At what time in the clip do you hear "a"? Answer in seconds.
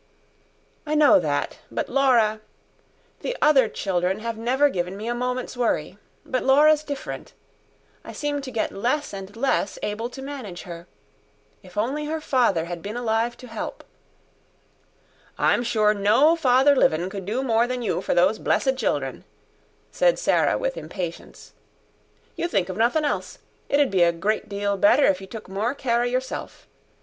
5.07-5.13, 24.01-24.11